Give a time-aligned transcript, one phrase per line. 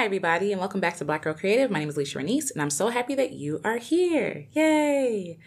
[0.00, 1.70] Hi, everybody, and welcome back to Black Girl Creative.
[1.70, 4.46] My name is Alecia Renece, and I'm so happy that you are here.
[4.52, 5.38] Yay!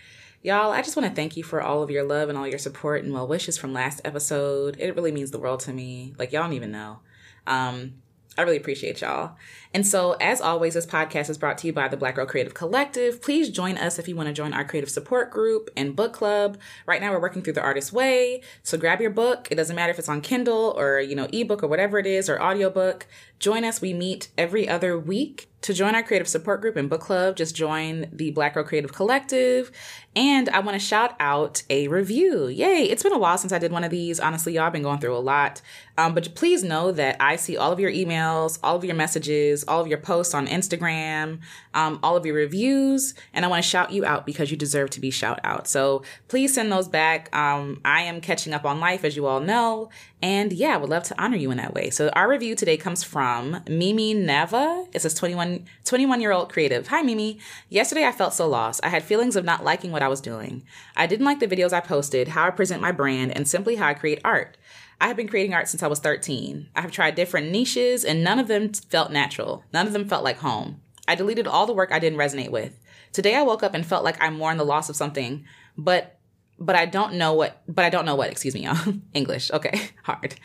[0.44, 2.60] Y'all, I just want to thank you for all of your love and all your
[2.60, 4.78] support and well wishes from last episode.
[4.80, 6.14] It really means the world to me.
[6.20, 7.00] Like, y'all don't even know.
[7.48, 7.96] Um,
[8.38, 9.36] I really appreciate y'all.
[9.76, 12.54] And so, as always, this podcast is brought to you by the Black Girl Creative
[12.54, 13.22] Collective.
[13.22, 16.58] Please join us if you want to join our creative support group and book club.
[16.88, 18.42] Right now, we're working through the Artist Way.
[18.64, 19.48] So grab your book.
[19.52, 22.28] It doesn't matter if it's on Kindle or, you know, ebook or whatever it is
[22.28, 23.06] or audiobook.
[23.40, 23.82] Join us.
[23.82, 25.50] We meet every other week.
[25.64, 28.92] To join our creative support group and book club, just join the Black Girl Creative
[28.92, 29.72] Collective.
[30.14, 32.48] And I want to shout out a review.
[32.48, 32.84] Yay!
[32.84, 34.20] It's been a while since I did one of these.
[34.20, 35.62] Honestly, y'all, been going through a lot.
[35.98, 39.64] Um, but please know that I see all of your emails, all of your messages,
[39.68, 41.40] all of your posts on Instagram,
[41.74, 44.90] um, all of your reviews, and I want to shout you out because you deserve
[44.92, 45.68] to be shout out.
[45.68, 47.34] So please send those back.
[47.36, 49.90] Um, I am catching up on life, as you all know,
[50.22, 51.92] and yeah, I would love to honor you in that way.
[51.92, 54.86] So our review today comes from Mimi Neva.
[54.94, 55.53] It says 21,
[55.86, 56.88] 21 year old creative.
[56.88, 57.40] Hi, Mimi.
[57.70, 58.82] Yesterday I felt so lost.
[58.84, 60.64] I had feelings of not liking what I was doing.
[60.96, 63.88] I didn't like the videos I posted, how I present my brand, and simply how
[63.88, 64.58] I create art.
[65.02, 66.70] I have been creating art since I was 13.
[66.76, 69.64] I have tried different niches and none of them felt natural.
[69.74, 70.82] None of them felt like home.
[71.08, 72.80] I deleted all the work I didn't resonate with.
[73.12, 75.46] Today I woke up and felt like I mourn the loss of something,
[75.78, 76.20] but
[76.60, 78.68] but I don't know what, but I don't know what, excuse me,
[79.14, 79.52] English.
[79.52, 80.36] Okay, hard.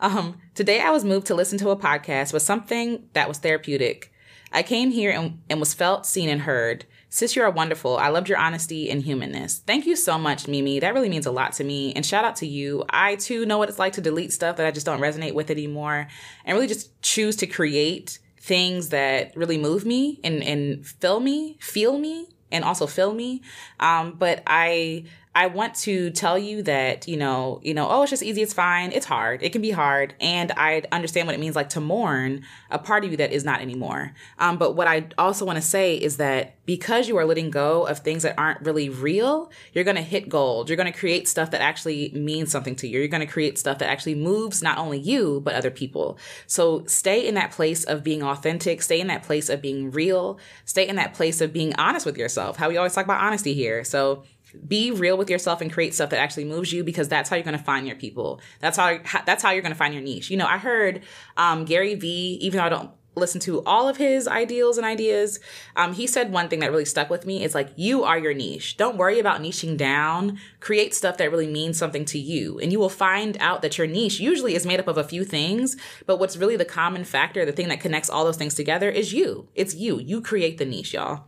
[0.00, 4.12] Um, today I was moved to listen to a podcast with something that was therapeutic.
[4.52, 6.86] I came here and, and was felt, seen, and heard.
[7.10, 7.96] Sis, you are wonderful.
[7.96, 9.62] I loved your honesty and humanness.
[9.66, 10.78] Thank you so much, Mimi.
[10.78, 11.92] That really means a lot to me.
[11.94, 12.84] And shout out to you.
[12.90, 15.50] I too know what it's like to delete stuff that I just don't resonate with
[15.50, 16.06] anymore
[16.44, 21.56] and really just choose to create things that really move me and, and fill me,
[21.60, 23.42] feel me, and also fill me.
[23.80, 25.04] Um, but I
[25.38, 28.52] I want to tell you that, you know, you know, oh, it's just easy, it's
[28.52, 28.90] fine.
[28.90, 29.40] It's hard.
[29.40, 30.14] It can be hard.
[30.20, 33.44] And I understand what it means like to mourn a part of you that is
[33.44, 34.14] not anymore.
[34.40, 37.86] Um, but what I also want to say is that because you are letting go
[37.86, 40.68] of things that aren't really real, you're going to hit gold.
[40.68, 42.98] You're going to create stuff that actually means something to you.
[42.98, 46.18] You're going to create stuff that actually moves not only you, but other people.
[46.48, 50.40] So stay in that place of being authentic, stay in that place of being real,
[50.64, 52.56] stay in that place of being honest with yourself.
[52.56, 53.84] How we always talk about honesty here.
[53.84, 54.24] So
[54.66, 57.44] be real with yourself and create stuff that actually moves you because that's how you're
[57.44, 58.40] going to find your people.
[58.60, 60.30] That's how that's how you're going to find your niche.
[60.30, 61.02] You know, I heard
[61.36, 65.40] um, Gary Vee, even though I don't listen to all of his ideals and ideas,
[65.76, 67.42] um, he said one thing that really stuck with me.
[67.42, 68.76] It's like you are your niche.
[68.76, 70.38] Don't worry about niching down.
[70.60, 73.86] Create stuff that really means something to you, and you will find out that your
[73.86, 75.76] niche usually is made up of a few things.
[76.06, 79.12] But what's really the common factor, the thing that connects all those things together, is
[79.12, 79.48] you.
[79.54, 79.98] It's you.
[79.98, 81.24] You create the niche, y'all.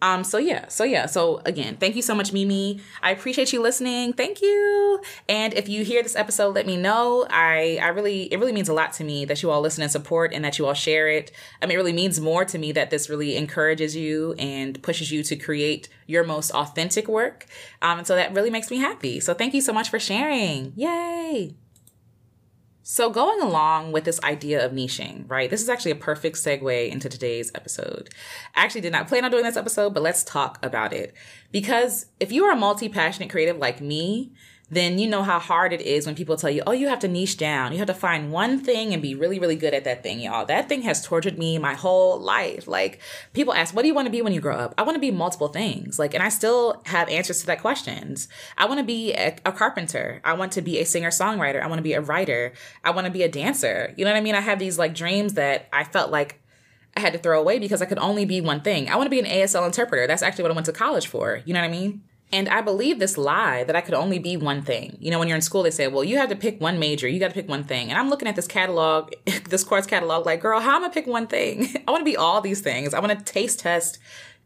[0.00, 2.80] Um, so yeah, so yeah, so again, thank you so much, Mimi.
[3.02, 4.12] I appreciate you listening.
[4.12, 5.00] Thank you.
[5.28, 7.26] And if you hear this episode, let me know.
[7.30, 9.90] I I really it really means a lot to me that you all listen and
[9.90, 11.32] support and that you all share it.
[11.60, 15.10] I mean, it really means more to me that this really encourages you and pushes
[15.10, 17.46] you to create your most authentic work.
[17.82, 19.20] Um, and so that really makes me happy.
[19.20, 20.72] So thank you so much for sharing.
[20.76, 21.54] Yay!
[22.90, 25.50] So, going along with this idea of niching, right?
[25.50, 28.08] This is actually a perfect segue into today's episode.
[28.54, 31.12] I actually did not plan on doing this episode, but let's talk about it.
[31.52, 34.32] Because if you are a multi passionate creative like me,
[34.70, 37.08] then you know how hard it is when people tell you, oh, you have to
[37.08, 37.72] niche down.
[37.72, 40.44] You have to find one thing and be really, really good at that thing, y'all.
[40.44, 42.68] That thing has tortured me my whole life.
[42.68, 43.00] Like,
[43.32, 44.74] people ask, what do you want to be when you grow up?
[44.76, 45.98] I want to be multiple things.
[45.98, 48.28] Like, and I still have answers to that questions.
[48.58, 50.20] I want to be a, a carpenter.
[50.22, 51.62] I want to be a singer songwriter.
[51.62, 52.52] I want to be a writer.
[52.84, 53.94] I want to be a dancer.
[53.96, 54.34] You know what I mean?
[54.34, 56.42] I have these like dreams that I felt like
[56.94, 58.90] I had to throw away because I could only be one thing.
[58.90, 60.06] I want to be an ASL interpreter.
[60.06, 61.40] That's actually what I went to college for.
[61.46, 62.02] You know what I mean?
[62.30, 64.98] And I believe this lie that I could only be one thing.
[65.00, 67.08] You know, when you're in school, they say, well, you have to pick one major,
[67.08, 67.90] you got to pick one thing.
[67.90, 69.12] And I'm looking at this catalog,
[69.48, 71.68] this course catalog, like, girl, how am I pick one thing?
[71.88, 72.92] I wanna be all these things.
[72.92, 73.98] I wanna taste test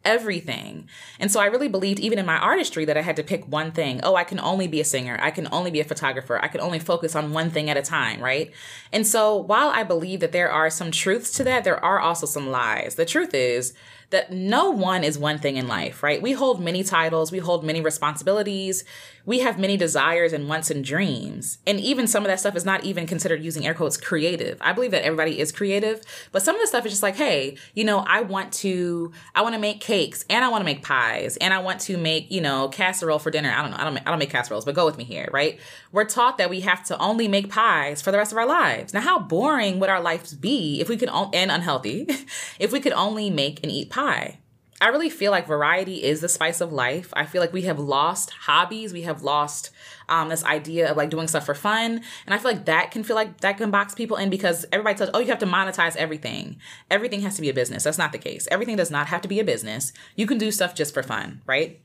[0.05, 0.89] everything.
[1.19, 3.73] And so I really believed, even in my artistry, that I had to pick one
[3.73, 4.01] thing.
[4.03, 5.17] Oh, I can only be a singer.
[5.21, 6.43] I can only be a photographer.
[6.43, 8.53] I can only focus on one thing at a time, right?
[8.93, 12.27] And so while I believe that there are some truths to that, there are also
[12.27, 12.97] some lies.
[12.97, 13.75] The truth is,
[14.13, 16.23] that no one is one thing in life, right?
[16.23, 18.85] We hold many titles, we hold many responsibilities,
[19.25, 21.59] we have many desires and wants and dreams.
[21.67, 24.59] And even some of that stuff is not even considered using air quotes creative.
[24.61, 26.03] I believe that everybody is creative,
[26.33, 29.43] but some of the stuff is just like, hey, you know, I want to, I
[29.43, 32.31] want to make cakes and I want to make pies and I want to make,
[32.31, 33.51] you know, casserole for dinner.
[33.51, 33.77] I don't know.
[33.79, 35.61] I don't, I don't make casseroles, but go with me here, right?
[35.93, 38.93] We're taught that we have to only make pies for the rest of our lives.
[38.93, 42.07] Now, how boring would our lives be if we could, and unhealthy,
[42.59, 44.39] if we could only make and eat pie?
[44.83, 47.13] I really feel like variety is the spice of life.
[47.13, 48.93] I feel like we have lost hobbies.
[48.93, 49.71] We have lost
[50.09, 52.03] um, this idea of like doing stuff for fun.
[52.27, 54.99] And I feel like that can feel like that can box people in because everybody
[54.99, 56.57] tells, oh, you have to monetize everything.
[56.91, 57.85] Everything has to be a business.
[57.85, 58.49] That's not the case.
[58.51, 59.93] Everything does not have to be a business.
[60.17, 61.81] You can do stuff just for fun, right?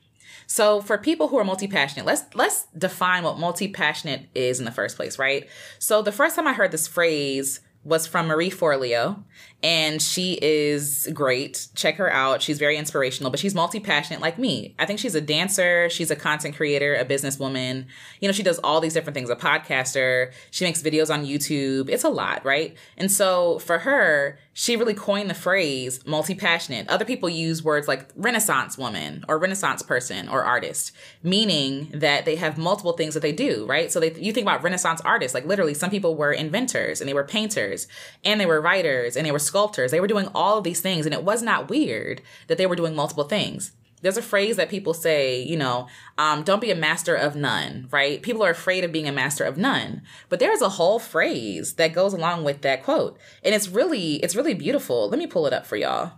[0.48, 4.96] So for people who are multi-passionate, let's let's define what multi-passionate is in the first
[4.96, 5.48] place, right?
[5.78, 9.22] So the first time I heard this phrase was from Marie Forleo,
[9.62, 11.68] and she is great.
[11.74, 12.42] Check her out.
[12.42, 14.74] She's very inspirational, but she's multi passionate like me.
[14.78, 17.86] I think she's a dancer, she's a content creator, a businesswoman.
[18.20, 21.88] You know, she does all these different things, a podcaster, she makes videos on YouTube.
[21.88, 22.76] It's a lot, right?
[22.96, 26.88] And so for her, she really coined the phrase multi passionate.
[26.88, 32.36] Other people use words like Renaissance woman or Renaissance person or artist, meaning that they
[32.36, 33.90] have multiple things that they do, right?
[33.90, 37.14] So they, you think about Renaissance artists, like literally, some people were inventors and they
[37.14, 37.86] were painters
[38.24, 39.90] and they were writers and they were sculptors.
[39.90, 42.76] They were doing all of these things, and it was not weird that they were
[42.76, 43.72] doing multiple things.
[44.00, 47.88] There's a phrase that people say, you know, um, don't be a master of none,
[47.90, 48.22] right?
[48.22, 50.02] People are afraid of being a master of none.
[50.28, 53.18] But there's a whole phrase that goes along with that quote.
[53.42, 55.08] And it's really, it's really beautiful.
[55.08, 56.12] Let me pull it up for y'all.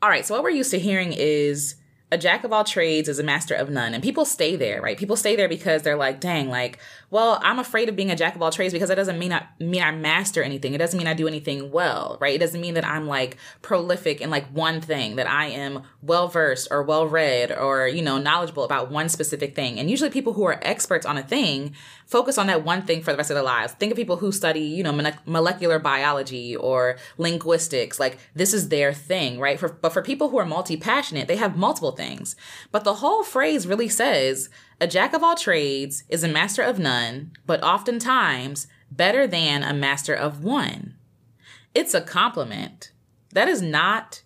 [0.00, 1.74] All right, so what we're used to hearing is
[2.14, 3.92] a jack of all trades is a master of none.
[3.92, 4.96] And people stay there, right?
[4.96, 6.78] People stay there because they're like, dang, like,
[7.10, 9.46] well, I'm afraid of being a jack of all trades because that doesn't mean I
[9.58, 10.74] mean I master anything.
[10.74, 12.34] It doesn't mean I do anything well, right?
[12.34, 16.28] It doesn't mean that I'm like prolific in like one thing, that I am well
[16.28, 19.80] versed or well read or, you know, knowledgeable about one specific thing.
[19.80, 21.74] And usually people who are experts on a thing
[22.14, 23.72] focus on that one thing for the rest of their lives.
[23.72, 27.98] Think of people who study, you know, molecular biology or linguistics.
[27.98, 29.58] Like this is their thing, right?
[29.58, 32.36] For, but for people who are multi-passionate, they have multiple things.
[32.70, 34.48] But the whole phrase really says
[34.80, 39.74] a jack of all trades is a master of none, but oftentimes better than a
[39.74, 40.94] master of one.
[41.74, 42.92] It's a compliment.
[43.32, 44.22] That is not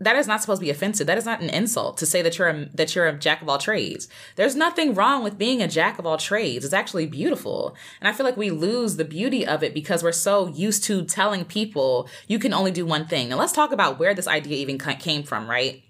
[0.00, 1.06] that is not supposed to be offensive.
[1.06, 3.48] That is not an insult to say that you're a, that you're a jack of
[3.48, 4.08] all trades.
[4.36, 6.64] There's nothing wrong with being a jack of all trades.
[6.64, 7.76] It's actually beautiful.
[8.00, 11.04] And I feel like we lose the beauty of it because we're so used to
[11.04, 13.28] telling people you can only do one thing.
[13.28, 15.82] Now let's talk about where this idea even came from, right?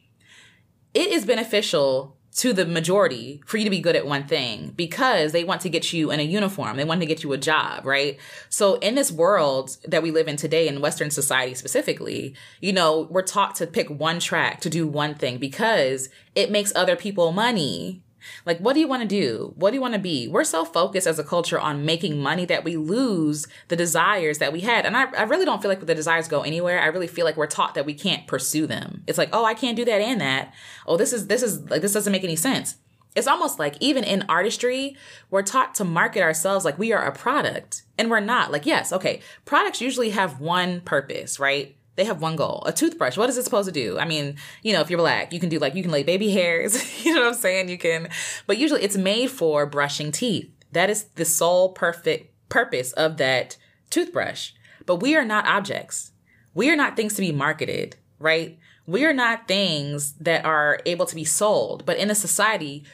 [0.93, 5.32] It is beneficial to the majority for you to be good at one thing because
[5.32, 6.78] they want to get you in a uniform.
[6.78, 8.19] They want to get you a job, right?
[8.48, 13.06] So in this world that we live in today in Western society specifically, you know,
[13.10, 17.31] we're taught to pick one track to do one thing because it makes other people
[17.31, 18.00] money.
[18.46, 19.52] Like, what do you want to do?
[19.56, 20.28] What do you want to be?
[20.28, 24.52] We're so focused as a culture on making money that we lose the desires that
[24.52, 24.87] we had.
[24.87, 26.81] And I, I really don't feel like the desires go anywhere.
[26.81, 29.02] I really feel like we're taught that we can't pursue them.
[29.06, 30.52] It's like, oh, I can't do that and that.
[30.87, 32.76] Oh, this is, this is like, this doesn't make any sense.
[33.17, 34.96] It's almost like even in artistry,
[35.31, 38.52] we're taught to market ourselves like we are a product and we're not.
[38.52, 41.76] Like, yes, okay, products usually have one purpose, right?
[41.96, 43.16] They have one goal a toothbrush.
[43.16, 43.98] What is it supposed to do?
[43.98, 46.31] I mean you know if you're black you can do like you can lay baby
[46.31, 46.76] hairs.
[47.04, 47.69] You know what i'm saying?
[47.69, 48.08] You can
[48.46, 50.50] but usually it's made for brushing teeth.
[50.72, 53.56] That is the sole perfect purpose of that
[53.90, 54.52] toothbrush.
[54.87, 56.12] But we are not objects.
[56.54, 58.58] We are not things to be marketed right?
[58.87, 61.87] We are not things that are able to be sold.
[61.87, 62.84] But in a society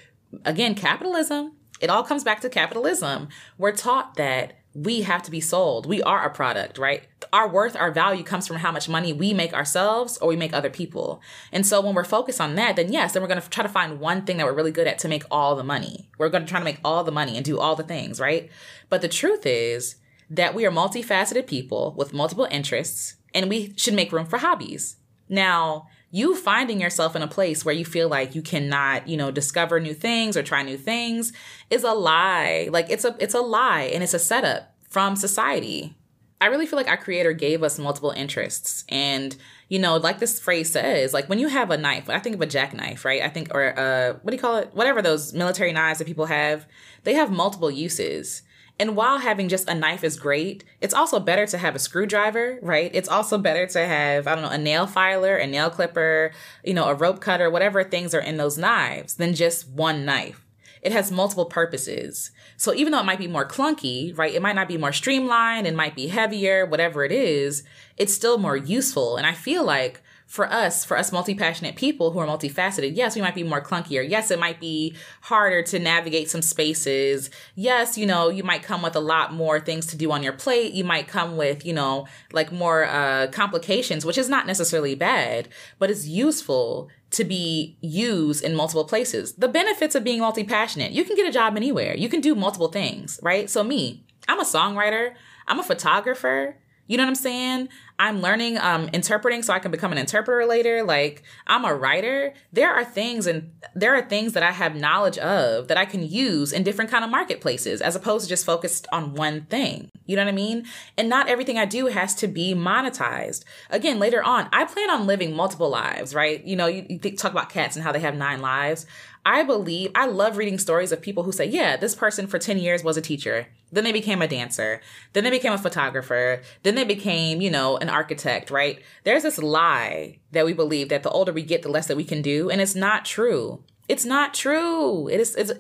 [0.44, 3.28] again capitalism it all comes back to capitalism.
[3.58, 5.86] We're taught that we have to be sold.
[5.86, 7.02] We are a product, right?
[7.32, 10.52] Our worth, our value comes from how much money we make ourselves or we make
[10.52, 11.22] other people.
[11.50, 13.70] And so when we're focused on that, then yes, then we're going to try to
[13.70, 16.10] find one thing that we're really good at to make all the money.
[16.18, 18.50] We're going to try to make all the money and do all the things, right?
[18.90, 19.96] But the truth is
[20.28, 24.96] that we are multifaceted people with multiple interests and we should make room for hobbies.
[25.26, 29.30] Now, you finding yourself in a place where you feel like you cannot, you know,
[29.30, 31.32] discover new things or try new things
[31.70, 32.68] is a lie.
[32.70, 35.94] Like it's a it's a lie and it's a setup from society.
[36.40, 39.36] I really feel like our creator gave us multiple interests and
[39.68, 42.40] you know, like this phrase says, like when you have a knife, I think of
[42.40, 43.22] a jackknife, right?
[43.22, 44.70] I think, or uh, what do you call it?
[44.74, 46.66] Whatever those military knives that people have,
[47.02, 48.42] they have multiple uses.
[48.78, 52.58] And while having just a knife is great, it's also better to have a screwdriver,
[52.60, 52.90] right?
[52.92, 56.74] It's also better to have, I don't know, a nail filer, a nail clipper, you
[56.74, 60.44] know, a rope cutter, whatever things are in those knives than just one knife.
[60.82, 62.30] It has multiple purposes.
[62.58, 64.34] So even though it might be more clunky, right?
[64.34, 67.62] It might not be more streamlined, it might be heavier, whatever it is,
[67.96, 69.16] it's still more useful.
[69.16, 73.22] And I feel like for us, for us multi-passionate people who are multifaceted, yes, we
[73.22, 74.06] might be more clunkier.
[74.08, 77.30] Yes, it might be harder to navigate some spaces.
[77.54, 80.32] Yes, you know, you might come with a lot more things to do on your
[80.32, 80.72] plate.
[80.72, 85.48] You might come with, you know, like more uh, complications, which is not necessarily bad,
[85.78, 89.34] but it's useful to be used in multiple places.
[89.34, 91.96] The benefits of being multi-passionate, you can get a job anywhere.
[91.96, 93.48] You can do multiple things, right?
[93.48, 95.14] So me, I'm a songwriter.
[95.46, 96.56] I'm a photographer.
[96.88, 97.68] You know what I'm saying?
[97.98, 100.82] I'm learning um interpreting so I can become an interpreter later.
[100.82, 102.34] Like I'm a writer.
[102.52, 106.06] There are things and there are things that I have knowledge of that I can
[106.06, 109.88] use in different kind of marketplaces as opposed to just focused on one thing.
[110.06, 110.66] You know what I mean?
[110.96, 113.44] And not everything I do has to be monetized.
[113.70, 116.44] Again, later on, I plan on living multiple lives, right?
[116.44, 118.86] You know, you, you talk about cats and how they have nine lives.
[119.26, 122.58] I believe, I love reading stories of people who say, yeah, this person for 10
[122.58, 123.48] years was a teacher.
[123.72, 124.80] Then they became a dancer.
[125.14, 126.42] Then they became a photographer.
[126.62, 128.80] Then they became, you know, an architect, right?
[129.02, 132.04] There's this lie that we believe that the older we get, the less that we
[132.04, 132.50] can do.
[132.50, 133.64] And it's not true.
[133.88, 135.08] It's not true.
[135.08, 135.50] It is, it's,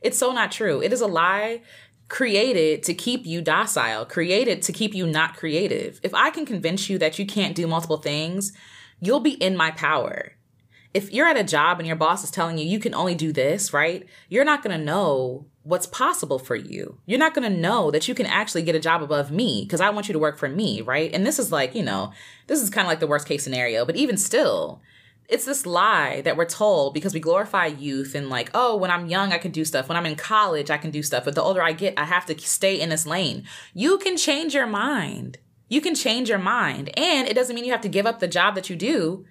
[0.00, 0.82] it's so not true.
[0.82, 1.62] It is a lie
[2.08, 6.00] created to keep you docile, created to keep you not creative.
[6.02, 8.52] If I can convince you that you can't do multiple things,
[8.98, 10.32] you'll be in my power
[10.94, 13.32] if you're at a job and your boss is telling you you can only do
[13.32, 14.06] this, right?
[14.28, 16.98] You're not going to know what's possible for you.
[17.06, 19.80] You're not going to know that you can actually get a job above me because
[19.80, 21.12] I want you to work for me, right?
[21.12, 22.12] And this is like, you know,
[22.46, 24.82] this is kind of like the worst case scenario, but even still,
[25.28, 29.06] it's this lie that we're told because we glorify youth and like, oh, when I'm
[29.06, 29.88] young, I can do stuff.
[29.88, 31.24] When I'm in college, I can do stuff.
[31.24, 33.44] But the older I get, I have to stay in this lane.
[33.72, 35.38] You can change your mind.
[35.68, 36.90] You can change your mind.
[36.98, 39.24] And it doesn't mean you have to give up the job that you do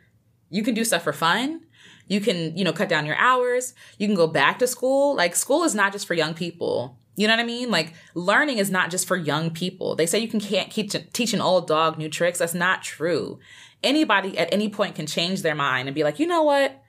[0.52, 1.62] you can do stuff for fun.
[2.08, 3.74] You can, you know, cut down your hours.
[3.98, 5.16] You can go back to school.
[5.16, 6.98] Like school is not just for young people.
[7.16, 7.72] You know what I mean?
[7.72, 9.96] Like learning is not just for young people.
[9.96, 12.40] They say you can can't keep t- teach an old dog new tricks.
[12.40, 13.40] That's not true.
[13.82, 16.84] Anybody at any point can change their mind and be like, you know what?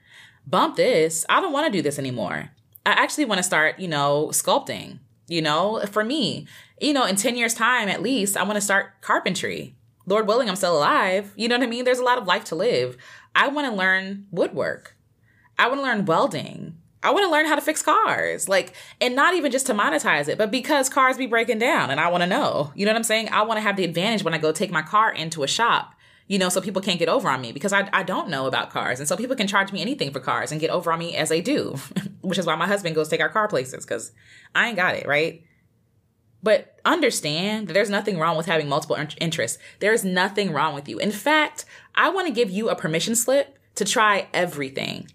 [0.45, 1.25] Bump this.
[1.29, 2.51] I don't want to do this anymore.
[2.85, 4.99] I actually want to start, you know, sculpting.
[5.27, 6.47] You know, for me,
[6.81, 9.75] you know, in 10 years' time at least, I want to start carpentry.
[10.05, 11.33] Lord willing, I'm still alive.
[11.35, 11.85] You know what I mean?
[11.85, 12.97] There's a lot of life to live.
[13.35, 14.95] I want to learn woodwork.
[15.57, 16.77] I want to learn welding.
[17.03, 18.47] I want to learn how to fix cars.
[18.47, 21.99] Like, and not even just to monetize it, but because cars be breaking down and
[21.99, 22.71] I want to know.
[22.75, 23.29] You know what I'm saying?
[23.29, 25.95] I want to have the advantage when I go take my car into a shop,
[26.27, 28.69] you know, so people can't get over on me because I, I don't know about
[28.69, 28.99] cars.
[28.99, 31.29] And so people can charge me anything for cars and get over on me as
[31.29, 31.75] they do,
[32.21, 34.13] which is why my husband goes take our car places because
[34.55, 35.43] I ain't got it, right?
[36.43, 39.57] But understand that there's nothing wrong with having multiple interests.
[39.79, 40.99] There's nothing wrong with you.
[40.99, 45.07] In fact, I want to give you a permission slip to try everything.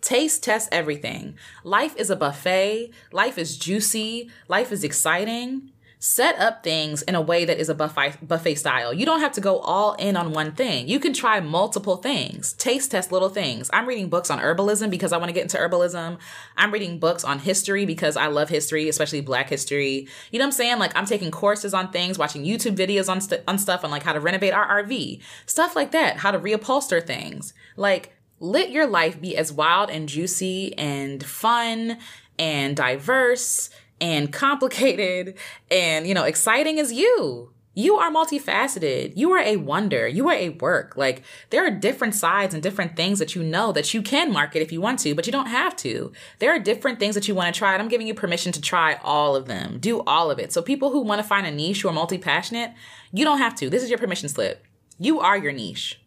[0.00, 1.36] Taste test everything.
[1.62, 2.90] Life is a buffet.
[3.12, 4.28] Life is juicy.
[4.48, 5.70] Life is exciting
[6.02, 8.92] set up things in a way that is a buffet buffet style.
[8.92, 10.88] You don't have to go all in on one thing.
[10.88, 12.54] You can try multiple things.
[12.54, 13.70] Taste test little things.
[13.72, 16.18] I'm reading books on herbalism because I want to get into herbalism.
[16.56, 20.08] I'm reading books on history because I love history, especially black history.
[20.32, 20.80] You know what I'm saying?
[20.80, 24.02] Like I'm taking courses on things, watching YouTube videos on st- on stuff on like
[24.02, 25.20] how to renovate our RV.
[25.46, 27.54] Stuff like that, how to reupholster things.
[27.76, 31.98] Like let your life be as wild and juicy and fun
[32.40, 33.70] and diverse
[34.02, 35.38] and complicated
[35.70, 37.52] and, you know, exciting as you.
[37.74, 39.12] You are multifaceted.
[39.16, 40.06] You are a wonder.
[40.06, 40.94] You are a work.
[40.96, 44.60] Like there are different sides and different things that you know that you can market
[44.60, 46.12] if you want to, but you don't have to.
[46.40, 48.60] There are different things that you want to try, and I'm giving you permission to
[48.60, 49.78] try all of them.
[49.78, 50.52] Do all of it.
[50.52, 52.72] So people who want to find a niche who are multi-passionate,
[53.12, 53.70] you don't have to.
[53.70, 54.66] This is your permission slip.
[54.98, 55.98] You are your niche.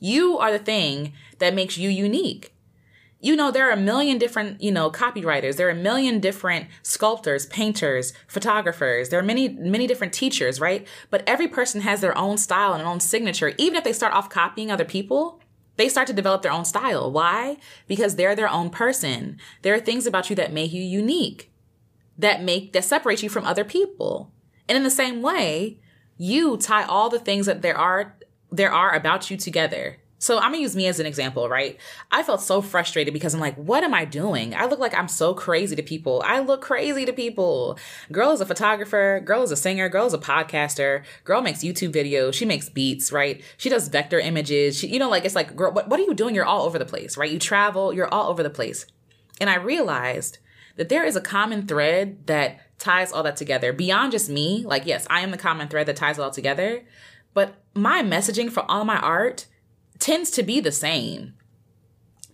[0.00, 2.52] You are the thing that makes you unique
[3.22, 5.54] you know, there are a million different, you know, copywriters.
[5.54, 9.08] There are a million different sculptors, painters, photographers.
[9.08, 10.86] There are many, many different teachers, right?
[11.08, 13.54] But every person has their own style and their own signature.
[13.58, 15.40] Even if they start off copying other people,
[15.76, 17.12] they start to develop their own style.
[17.12, 17.58] Why?
[17.86, 19.38] Because they're their own person.
[19.62, 21.52] There are things about you that make you unique,
[22.18, 24.32] that make, that separate you from other people.
[24.68, 25.78] And in the same way,
[26.18, 28.16] you tie all the things that there are,
[28.50, 31.76] there are about you together so I'm gonna use me as an example, right?
[32.12, 34.54] I felt so frustrated because I'm like, what am I doing?
[34.54, 36.22] I look like I'm so crazy to people.
[36.24, 37.76] I look crazy to people.
[38.12, 41.92] Girl is a photographer, girl is a singer, girl is a podcaster, girl makes YouTube
[41.92, 43.42] videos, she makes beats, right?
[43.56, 44.78] She does vector images.
[44.78, 46.36] She, you know, like it's like, girl, what, what are you doing?
[46.36, 47.32] You're all over the place, right?
[47.32, 48.86] You travel, you're all over the place.
[49.40, 50.38] And I realized
[50.76, 54.62] that there is a common thread that ties all that together beyond just me.
[54.64, 56.84] Like, yes, I am the common thread that ties it all together,
[57.34, 59.46] but my messaging for all my art
[60.02, 61.34] tends to be the same.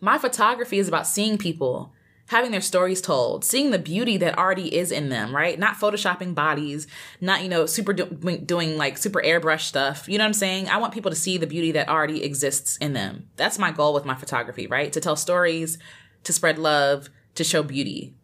[0.01, 1.93] My photography is about seeing people,
[2.29, 5.59] having their stories told, seeing the beauty that already is in them, right?
[5.59, 6.87] Not photoshopping bodies,
[7.21, 10.09] not, you know, super do- doing like super airbrush stuff.
[10.09, 10.69] You know what I'm saying?
[10.69, 13.29] I want people to see the beauty that already exists in them.
[13.37, 14.91] That's my goal with my photography, right?
[14.93, 15.79] To tell stories,
[16.25, 18.15] to spread love, to show beauty.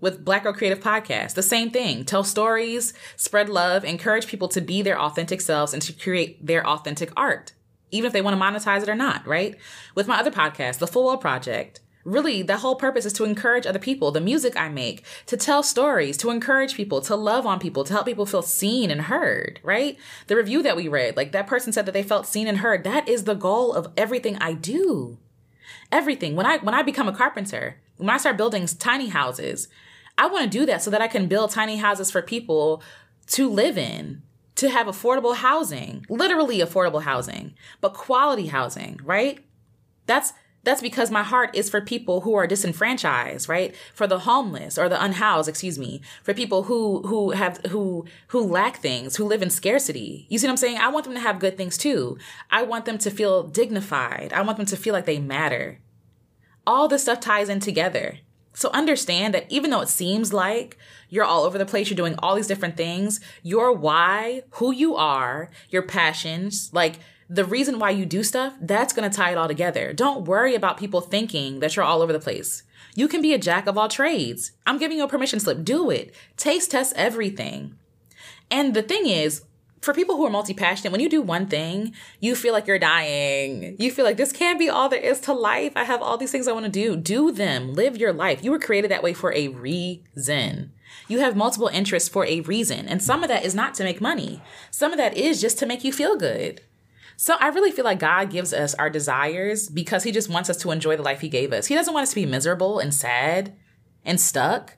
[0.00, 2.04] With Black Girl Creative Podcast, the same thing.
[2.04, 6.66] Tell stories, spread love, encourage people to be their authentic selves and to create their
[6.66, 7.52] authentic art
[7.90, 9.56] even if they want to monetize it or not, right?
[9.94, 13.66] With my other podcast, The Full Well Project, Really, the whole purpose is to encourage
[13.66, 17.58] other people, the music I make, to tell stories, to encourage people, to love on
[17.58, 19.98] people, to help people feel seen and heard, right?
[20.26, 22.84] The review that we read, like that person said that they felt seen and heard.
[22.84, 25.18] That is the goal of everything I do.
[25.92, 26.36] Everything.
[26.36, 29.68] When I when I become a carpenter, when I start building tiny houses,
[30.16, 32.82] I want to do that so that I can build tiny houses for people
[33.28, 34.22] to live in,
[34.60, 39.42] to have affordable housing, literally affordable housing, but quality housing, right?
[40.04, 43.74] That's that's because my heart is for people who are disenfranchised, right?
[43.94, 48.42] For the homeless or the unhoused, excuse me, for people who who have who who
[48.42, 50.26] lack things, who live in scarcity.
[50.28, 50.76] You see what I'm saying?
[50.76, 52.18] I want them to have good things too.
[52.50, 54.34] I want them to feel dignified.
[54.34, 55.78] I want them to feel like they matter.
[56.66, 58.18] All this stuff ties in together.
[58.60, 60.76] So understand that even though it seems like
[61.08, 64.96] you're all over the place, you're doing all these different things, your why, who you
[64.96, 66.96] are, your passions, like
[67.30, 69.94] the reason why you do stuff, that's going to tie it all together.
[69.94, 72.62] Don't worry about people thinking that you're all over the place.
[72.94, 74.52] You can be a jack of all trades.
[74.66, 75.64] I'm giving you a permission slip.
[75.64, 76.14] Do it.
[76.36, 77.78] Taste test everything.
[78.50, 79.40] And the thing is,
[79.80, 82.78] for people who are multi passionate, when you do one thing, you feel like you're
[82.78, 83.76] dying.
[83.78, 85.72] You feel like this can't be all there is to life.
[85.74, 86.96] I have all these things I want to do.
[86.96, 87.72] Do them.
[87.72, 88.44] Live your life.
[88.44, 90.72] You were created that way for a reason.
[91.08, 92.88] You have multiple interests for a reason.
[92.88, 95.66] And some of that is not to make money, some of that is just to
[95.66, 96.60] make you feel good.
[97.16, 100.56] So I really feel like God gives us our desires because he just wants us
[100.58, 101.66] to enjoy the life he gave us.
[101.66, 103.54] He doesn't want us to be miserable and sad
[104.06, 104.76] and stuck.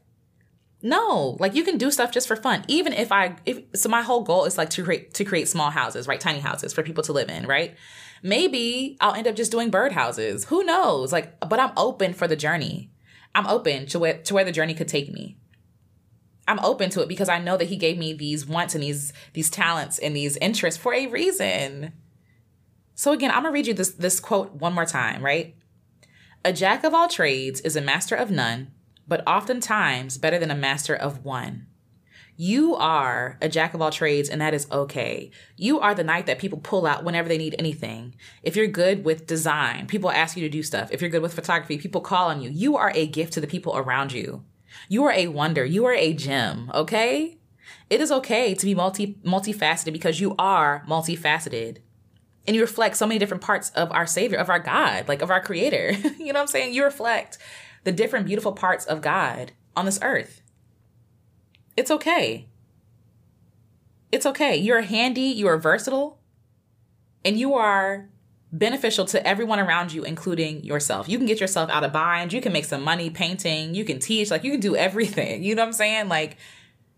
[0.82, 2.64] No, like you can do stuff just for fun.
[2.66, 5.70] Even if I if so my whole goal is like to create to create small
[5.70, 6.20] houses, right?
[6.20, 7.76] Tiny houses for people to live in, right?
[8.22, 10.46] Maybe I'll end up just doing bird houses.
[10.46, 11.12] Who knows?
[11.12, 12.90] Like but I'm open for the journey.
[13.34, 15.36] I'm open to where to where the journey could take me.
[16.48, 19.12] I'm open to it because I know that he gave me these wants and these
[19.34, 21.92] these talents and these interests for a reason.
[22.96, 25.54] So again, I'm gonna read you this this quote one more time, right?
[26.44, 28.72] A jack of all trades is a master of none,
[29.06, 31.66] but oftentimes better than a master of one.
[32.36, 35.30] You are a jack of all trades, and that is okay.
[35.56, 38.14] You are the knight that people pull out whenever they need anything.
[38.42, 40.90] If you're good with design, people ask you to do stuff.
[40.90, 42.48] If you're good with photography, people call on you.
[42.48, 44.44] You are a gift to the people around you.
[44.88, 45.64] You are a wonder.
[45.64, 47.38] You are a gem, okay?
[47.90, 51.78] It is okay to be multi multifaceted because you are multifaceted
[52.46, 55.30] and you reflect so many different parts of our savior of our god like of
[55.30, 57.38] our creator you know what i'm saying you reflect
[57.84, 60.42] the different beautiful parts of god on this earth.
[61.76, 62.48] It's okay.
[64.10, 64.56] It's okay.
[64.56, 66.18] You're handy you are versatile
[67.24, 68.08] and you are
[68.52, 71.08] beneficial to everyone around you including yourself.
[71.08, 72.32] You can get yourself out of bind.
[72.32, 73.74] You can make some money painting.
[73.74, 74.30] You can teach.
[74.30, 75.42] Like you can do everything.
[75.42, 76.08] You know what i'm saying?
[76.08, 76.36] Like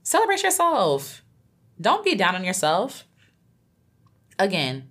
[0.02, 1.22] celebrate yourself.
[1.80, 3.04] Don't be down on yourself.
[4.38, 4.90] Again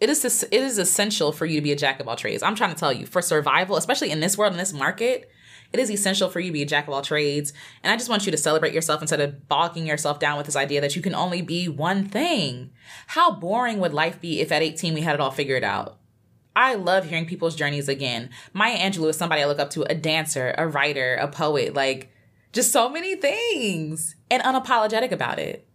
[0.00, 2.42] it is it is essential for you to be a jack of all trades.
[2.42, 5.30] I'm trying to tell you, for survival, especially in this world, in this market,
[5.72, 7.52] it is essential for you to be a jack of all trades.
[7.82, 10.56] And I just want you to celebrate yourself instead of bogging yourself down with this
[10.56, 12.70] idea that you can only be one thing.
[13.08, 15.98] How boring would life be if at 18 we had it all figured out?
[16.56, 18.30] I love hearing people's journeys again.
[18.52, 22.12] Maya Angelou is somebody I look up to, a dancer, a writer, a poet, like
[22.52, 25.66] just so many things and unapologetic about it.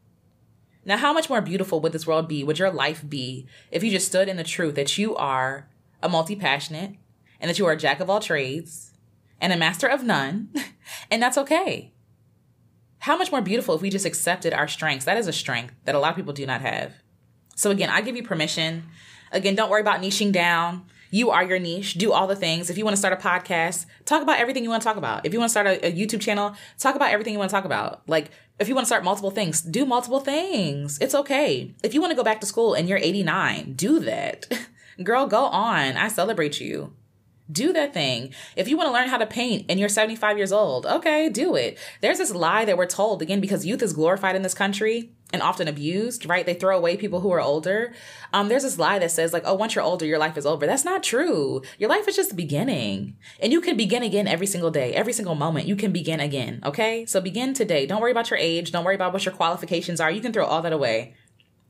[0.89, 3.91] Now, how much more beautiful would this world be, would your life be, if you
[3.91, 5.69] just stood in the truth that you are
[6.01, 6.95] a multi passionate
[7.39, 8.91] and that you are a jack of all trades
[9.39, 10.49] and a master of none,
[11.11, 11.93] and that's okay?
[12.97, 15.05] How much more beautiful if we just accepted our strengths?
[15.05, 16.95] That is a strength that a lot of people do not have.
[17.55, 18.85] So, again, I give you permission.
[19.31, 20.87] Again, don't worry about niching down.
[21.11, 21.95] You are your niche.
[21.95, 22.69] Do all the things.
[22.69, 25.25] If you want to start a podcast, talk about everything you want to talk about.
[25.25, 27.55] If you want to start a, a YouTube channel, talk about everything you want to
[27.55, 28.07] talk about.
[28.07, 30.99] Like, if you want to start multiple things, do multiple things.
[30.99, 31.73] It's okay.
[31.83, 34.47] If you want to go back to school and you're 89, do that.
[35.03, 35.97] Girl, go on.
[35.97, 36.93] I celebrate you.
[37.51, 38.31] Do that thing.
[38.55, 41.55] If you want to learn how to paint and you're 75 years old, okay, do
[41.55, 41.79] it.
[42.01, 45.41] There's this lie that we're told, again, because youth is glorified in this country and
[45.41, 46.45] often abused, right?
[46.45, 47.93] They throw away people who are older.
[48.33, 50.65] Um, there's this lie that says like, oh, once you're older, your life is over.
[50.65, 51.61] That's not true.
[51.77, 53.15] Your life is just the beginning.
[53.41, 55.67] And you can begin again every single day, every single moment.
[55.67, 56.61] You can begin again.
[56.65, 57.05] Okay.
[57.05, 57.85] So begin today.
[57.85, 58.71] Don't worry about your age.
[58.71, 60.09] Don't worry about what your qualifications are.
[60.09, 61.13] You can throw all that away.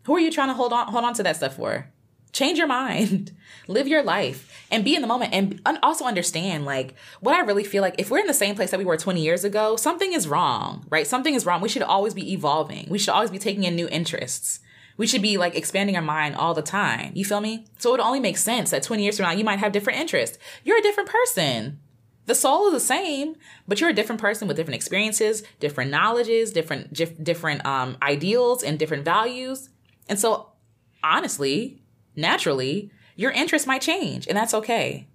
[0.03, 1.91] Who are you trying to hold on, hold on to that stuff for?
[2.31, 3.31] Change your mind.
[3.67, 7.63] Live your life and be in the moment and also understand like what I really
[7.63, 10.13] feel like if we're in the same place that we were 20 years ago, something
[10.13, 11.05] is wrong, right?
[11.05, 11.61] Something is wrong.
[11.61, 12.87] We should always be evolving.
[12.89, 14.59] We should always be taking in new interests.
[14.97, 17.11] We should be like expanding our mind all the time.
[17.15, 17.65] You feel me?
[17.77, 20.37] So it only makes sense that 20 years from now you might have different interests.
[20.63, 21.79] You're a different person.
[22.25, 23.35] The soul is the same,
[23.67, 28.77] but you're a different person with different experiences, different knowledges, different different um, ideals and
[28.77, 29.69] different values.
[30.07, 30.51] And so
[31.03, 31.81] honestly,
[32.19, 35.07] naturally, your interests might change, and that's okay.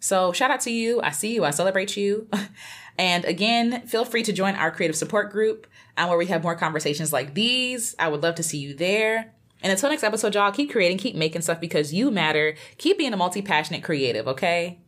[0.00, 1.00] So shout out to you.
[1.02, 1.44] I see you.
[1.44, 2.28] I celebrate you.
[2.98, 6.56] and again, feel free to join our creative support group and where we have more
[6.56, 7.94] conversations like these.
[7.98, 9.34] I would love to see you there.
[9.62, 12.54] And until next episode, y'all, keep creating, keep making stuff because you matter.
[12.78, 14.78] Keep being a multi passionate creative, okay?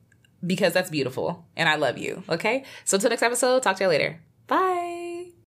[0.45, 1.47] Because that's beautiful.
[1.57, 2.64] And I love you, okay?
[2.85, 4.21] So until next episode, talk to you later.
[4.47, 4.91] Bye.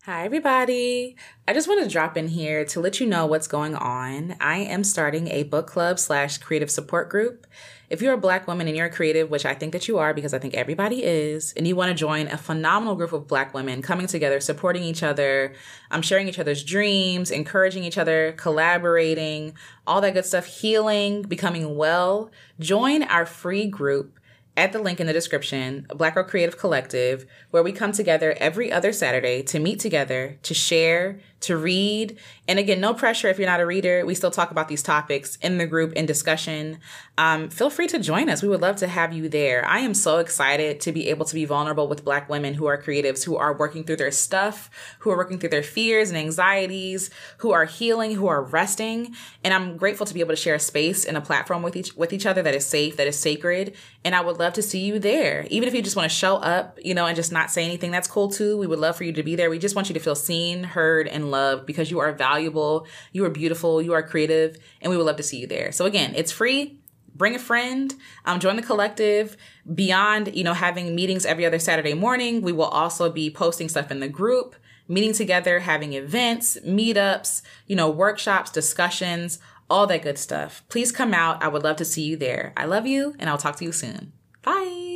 [0.06, 1.16] Hi, everybody.
[1.48, 4.36] I just want to drop in here to let you know what's going on.
[4.40, 7.46] I am starting a book club slash creative support group.
[7.88, 10.12] If you're a black woman and you're a creative, which I think that you are
[10.12, 13.54] because I think everybody is, and you want to join a phenomenal group of black
[13.54, 15.54] women coming together, supporting each other,
[15.92, 19.54] um, sharing each other's dreams, encouraging each other, collaborating,
[19.86, 24.18] all that good stuff, healing, becoming well, join our free group
[24.58, 28.72] at the link in the description, Black Girl Creative Collective, where we come together every
[28.72, 32.18] other Saturday to meet together, to share, to read.
[32.52, 34.06] And again, no pressure if you're not a reader.
[34.06, 36.80] We still talk about these topics in the group in discussion.
[37.18, 38.44] Um, feel free to join us.
[38.44, 39.66] We would love to have you there.
[39.66, 42.78] I am so excited to be able to be vulnerable with Black women who are
[42.78, 47.10] creatives, who are working through their stuff, who are working through their fears and anxieties,
[47.38, 49.16] who are healing, who are resting.
[49.46, 51.96] And I'm grateful to be able to share a space and a platform with each
[51.96, 53.78] with each other that is safe, that is sacred.
[54.04, 55.48] And I would love to see you there.
[55.50, 57.92] Even if you just want to show up, you know, and just not say anything,
[57.92, 58.58] that's cool too.
[58.58, 59.50] We would love for you to be there.
[59.50, 63.24] We just want you to feel seen, heard, and loved because you are valuable, you
[63.26, 65.72] are beautiful, you are creative, and we would love to see you there.
[65.72, 66.78] So again, it's free.
[67.14, 67.94] Bring a friend,
[68.26, 69.38] um, join the collective.
[69.76, 73.92] Beyond, you know, having meetings every other Saturday morning, we will also be posting stuff
[73.92, 74.56] in the group,
[74.88, 80.64] meeting together, having events, meetups, you know, workshops, discussions, all that good stuff.
[80.70, 81.44] Please come out.
[81.44, 82.54] I would love to see you there.
[82.58, 84.14] I love you, and I'll talk to you soon.
[84.42, 84.91] Bye.